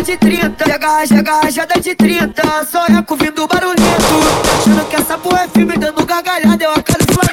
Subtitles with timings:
[0.00, 0.64] rajada de 30.
[0.64, 2.66] Chega, chega, rajada de 30.
[2.70, 4.14] Só é vindo barulhento.
[4.58, 6.64] Achando que essa porra é filme, dando gargalhada.
[6.64, 7.30] Eu a cara do Flamengo.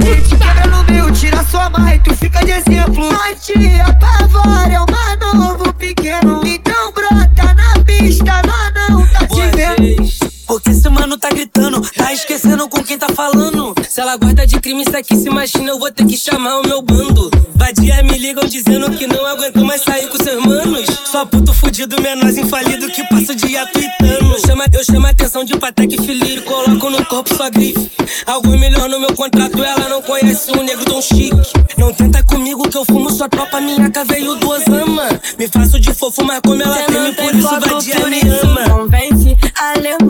[0.00, 3.08] Ele te quebra no meio, tira sua marra e tu fica de exemplo.
[3.08, 6.40] A tia apavora, é uma novo pequeno.
[6.44, 8.42] Então brota na pista,
[8.88, 10.08] não, não tá te vendo.
[10.46, 13.74] Porque esse mano tá gritando, tá esquecendo com quem tá falando.
[13.88, 16.66] Se ela gosta de crime, isso aqui se imagina, eu vou ter que chamar o
[16.66, 17.30] meu bando.
[17.68, 20.86] Vadia me ligam dizendo que não aguento mais sair com seus manos.
[21.04, 24.40] Só puto fudido, menor infalido que passa o dia tweetando.
[24.46, 27.90] Chama, eu chamo a atenção de Patek Filho, coloco no corpo sua grife.
[28.24, 31.36] Algo melhor no meu contrato, ela não conhece um negro tão chique.
[31.76, 35.06] Não tenta comigo que eu fumo sua tropa, minha veio do Osama.
[35.38, 38.47] Me faço de fofo, mas como ela teme, por isso vadia me ama.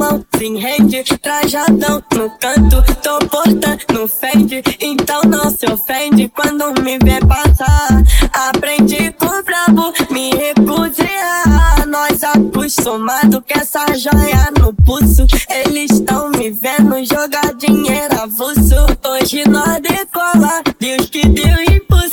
[0.08, 6.72] Alemão sem rende, trajadão no canto, tô portando no fende, então não se ofende quando
[6.82, 8.02] me vê passar.
[8.32, 15.26] Aprendi com o brabo, me recusei a nós acostumado com essa joia no pulso.
[15.50, 18.86] Eles estão me vendo jogar dinheiro avulso.
[19.06, 22.08] Hoje nós decola, Deus que deu impulso.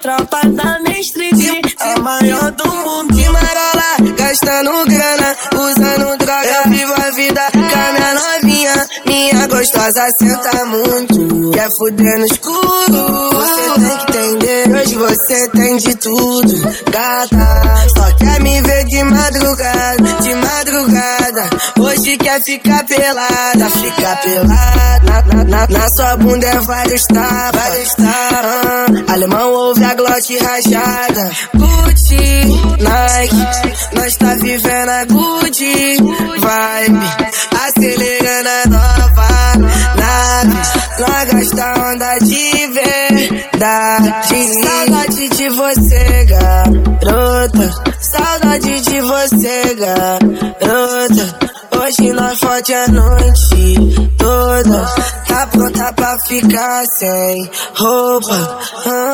[0.00, 1.30] Tropa da mestre,
[1.80, 3.09] a maior do mundo.
[9.10, 11.50] Minha gostosa senta muito.
[11.50, 13.30] Quer fuder no escuro?
[13.32, 14.76] Você tem que entender.
[14.76, 16.52] Hoje você tem de tudo,
[16.90, 17.88] gata.
[17.96, 21.50] Só quer me ver de madrugada, de madrugada.
[21.80, 25.00] Hoje quer ficar pelada, ficar pelada.
[25.02, 27.96] Na, na, na, na sua bunda é vários tapas.
[29.08, 31.30] Alemão ouve a glote rajada.
[31.54, 32.44] Gucci,
[32.78, 37.30] Nike, nós tá vivendo a Gucci vibe.
[37.66, 38.09] Acelerando
[41.50, 44.54] Nós gasta onda de verdade.
[44.62, 47.94] Saudade de você, garota.
[48.00, 51.50] Saudade de você, garota.
[51.80, 55.19] Hoje nós fode a noite toda.
[55.40, 58.58] Tá pronta pra ficar sem roupa.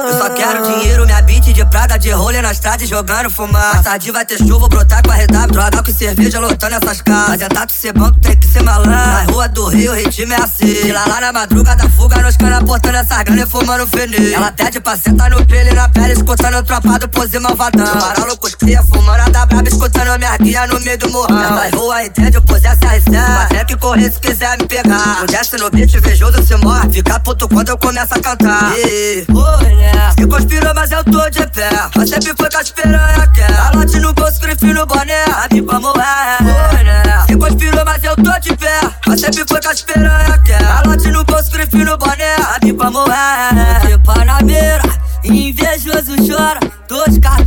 [0.09, 3.75] Eu só quero dinheiro, minha beat de prada, de rolê na estrada e jogando fumar.
[3.75, 7.47] Mais tarde vai ter chuva, brotar com a redab, droga com cerveja lotando essas casas.
[7.55, 8.91] Mas tu ser banco, tem que ser malandro.
[8.91, 10.67] Na rua do Rio, o ritmo é assim.
[10.67, 14.33] De lá, lá na madruga da fuga, nos caras portando essas grana e fumando fenê.
[14.33, 17.87] Ela pede pra sentar no pele na pele, escutando o tropado, pose malvadão.
[18.41, 21.63] Com cria, fumando a da braba, escutando minha guia no meio do morrão.
[21.63, 23.17] Essa rua entende pose essa recebe.
[23.17, 25.23] Mas que correr se quiser me pegar.
[25.23, 26.91] O desce no beat, invejoso se morre.
[26.91, 28.73] Fica puto quando eu começo a cantar.
[28.79, 30.11] E, né?
[30.19, 31.69] Se conspirou, mas eu tô de pé.
[31.95, 33.55] Mas sempre foi com as piranha quer.
[33.55, 35.25] Calote no bolso, grife no boné.
[35.25, 36.43] A pipa morrer.
[36.85, 37.25] né?
[37.27, 38.81] Se conspirou, mas eu tô de pé.
[39.07, 40.59] Mas sempre foi com as piranha quer.
[40.59, 42.35] Calote no bolso, grife no boné.
[42.37, 43.81] A pipa morrer.
[43.87, 44.97] Pipa na mira.
[45.25, 47.46] Invejoso chora, tô de pulso,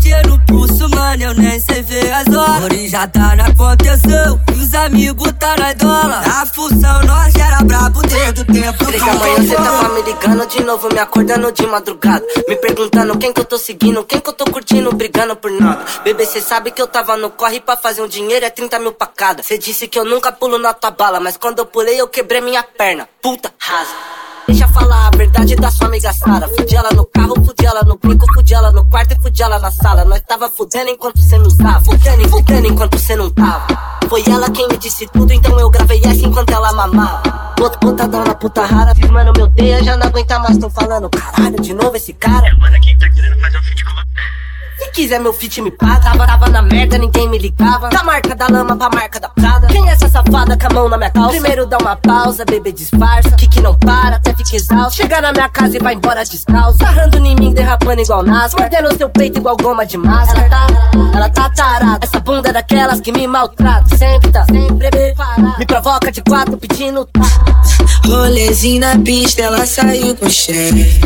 [1.19, 2.62] mano, eu nem sei ver as horas.
[2.62, 6.28] Porém já tá na contenção, e os amigos tá na dólar.
[6.28, 10.47] Na função, nós era brabo desde o tempo Três da manhã cê tava me ligando
[10.47, 12.25] de novo, me acordando de madrugada.
[12.47, 15.85] Me perguntando quem que eu tô seguindo, quem que eu tô curtindo, brigando por nada.
[16.03, 18.94] Bebê, cê sabe que eu tava no corre pra fazer um dinheiro, é 30 mil
[18.94, 19.44] pra cada.
[19.44, 22.41] Cê disse que eu nunca pulo na tua bala, mas quando eu pulei eu quebrei
[22.41, 23.07] minha perna.
[23.22, 23.91] Puta rasa.
[24.47, 24.99] Deixa falar
[25.39, 26.47] a verdade da sua amiga Sara.
[26.50, 29.57] Fudi ela no carro, fudi ela no bico, fudi ela no quarto e fudi ela
[29.59, 30.03] na sala.
[30.03, 33.67] Nós tava fudendo enquanto cê não usava, fudendo fudendo enquanto cê não tava.
[34.09, 37.22] Foi ela quem me disse tudo, então eu gravei essa enquanto ela mamava.
[37.81, 41.09] Putadão na puta rara, fiz mano meu deia, já não aguenta mais, tô falando.
[41.09, 42.47] Caralho, de novo esse cara.
[42.47, 43.57] É, mano, quem tá querendo fazer
[44.89, 46.00] se quiser meu fit me paga.
[46.00, 47.89] Tava, tava na merda, ninguém me ligava.
[47.89, 49.67] Da marca da lama pra marca da prada.
[49.67, 51.29] Quem é essa safada com a mão na minha calça?
[51.29, 53.31] Primeiro dá uma pausa, bebê disfarça.
[53.31, 54.95] Que que não para, até fica exausto.
[54.95, 56.77] Chega na minha casa e vai embora descalço.
[56.79, 58.53] Sarrando em mim, derrapando igual nas.
[58.53, 60.35] Mordendo seu peito igual goma de massa.
[60.38, 60.67] Ela tá,
[61.13, 62.00] ela tá tarada.
[62.06, 63.95] Essa bunda é daquelas que me maltrata.
[63.95, 65.56] Sempre tá, sempre preparada.
[65.57, 67.21] Me provoca de quatro pedindo tá.
[68.19, 71.00] Rolezinho na pista, ela saiu com chefe.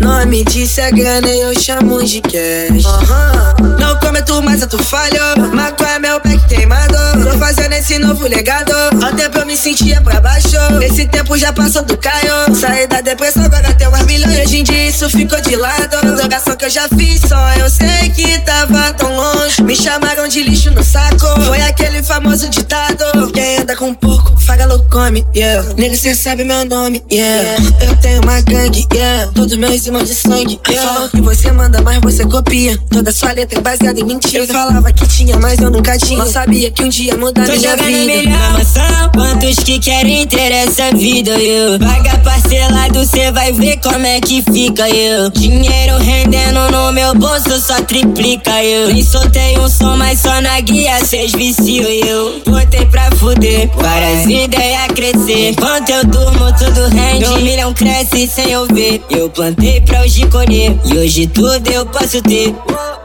[0.00, 2.84] Nome disso é grana e eu chamo de cash.
[2.84, 3.78] Uhum.
[3.80, 5.48] Não cometo mais tu falhou.
[5.52, 7.24] Maco é meu back queimador.
[7.24, 8.72] Tô fazendo esse novo legado.
[9.04, 10.56] Há tempo eu me sentia pra baixo.
[10.80, 12.54] Esse tempo já passou do caio.
[12.54, 14.38] Saí da depressão, agora tem umas milhões.
[14.46, 16.16] Hoje em dia isso ficou de lado.
[16.16, 19.62] Drogação que eu já fiz, só eu sei que tava tão longe.
[19.62, 21.26] Me chamaram de lixo no saco.
[21.44, 23.32] Foi aquele famoso ditado.
[23.32, 25.66] Quem anda com pouco, fagalo come, yeah.
[25.76, 27.62] Nele cê sabe meu nome, yeah.
[27.80, 29.30] Eu tenho uma gangue, yeah.
[29.32, 30.92] Todos meus irmãos de sangue, yeah.
[30.92, 32.78] Falam que você manda, mas você copia.
[32.90, 34.44] Toda sua letra é baseada em mentira.
[34.44, 36.18] Eu falava que tinha, mas eu nunca tinha.
[36.18, 38.38] Não sabia que um dia mudar Tô minha vida.
[38.52, 41.78] Maçã, quantos que querem ter essa vida, eu.
[41.78, 45.30] Paga parcelado, cê vai ver como como é que fica eu.
[45.30, 46.81] Dinheiro rendendo no
[47.12, 48.88] meu bolso, só triplica eu.
[48.88, 52.40] Nem soltei um som, mas só na guia cês vicio eu.
[52.46, 55.50] Botei pra fuder, várias ideias crescer.
[55.50, 57.26] Enquanto eu durmo, tudo rende.
[57.26, 59.02] Um milhão cresce sem eu ver.
[59.10, 62.54] Eu plantei pra hoje colher, e hoje tudo eu posso ter.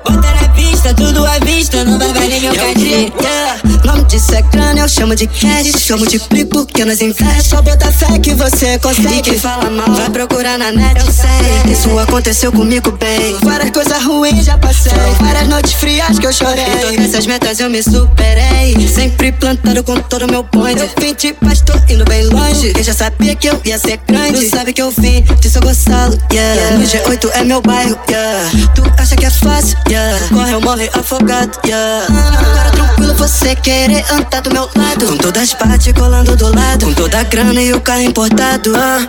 [0.05, 2.53] Bota na pista, tudo à vista, não vai valer meu.
[2.53, 3.59] Yeah.
[3.83, 5.73] Nome disso é grana, eu chamo de cash.
[5.79, 7.49] Chamo de pri porque nós investe.
[7.49, 9.17] Só bota fé que você consegue.
[9.17, 11.71] E quem fala mal, vai procurar na net, eu sei.
[11.71, 13.35] Isso aconteceu comigo bem.
[13.43, 14.91] Várias coisas ruins já passei.
[15.19, 16.63] Várias noites frias que eu chorei.
[16.63, 18.87] E todas essas metas eu me superei.
[18.87, 20.79] Sempre plantado com todo o meu point.
[20.79, 22.73] Eu vim de paz, tô indo bem longe.
[22.73, 24.45] Quem já sabia que eu ia ser grande.
[24.45, 26.77] Tu sabe que eu vim de São Gonçalo, yeah.
[26.77, 28.49] No G8 é meu bairro, yeah.
[28.75, 30.27] Tu acha que é fácil, yeah.
[30.29, 32.05] Corre ou morre afogado, yeah.
[32.07, 35.07] Agora tranquilo você querer andar do meu lado.
[35.07, 36.85] Com todas as partes colando do lado.
[36.85, 38.73] Com toda a grana e o carro importado.
[38.75, 39.07] Ah.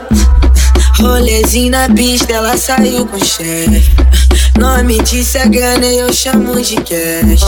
[0.99, 4.28] Rolezinho na pista, ela saiu com chefe.
[4.59, 7.43] Nome disso é grana e eu chamo de cash.